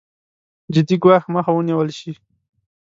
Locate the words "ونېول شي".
1.53-2.11